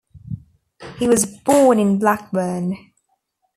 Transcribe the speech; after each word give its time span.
He 0.97 1.07
was 1.07 1.27
born 1.27 1.77
in 1.77 1.99
Blackburn. 1.99 2.75